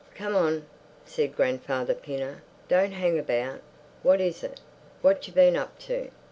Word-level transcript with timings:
"Come 0.15 0.35
on," 0.35 0.65
said 1.05 1.35
Grandfather 1.35 1.93
Pinner. 1.93 2.41
"Don't 2.67 2.93
hang 2.93 3.19
about. 3.19 3.61
What 4.01 4.19
is 4.19 4.43
it? 4.43 4.59
What've 5.03 5.27
you 5.27 5.33
been 5.35 5.55
up 5.55 5.77
to?" 5.81 6.09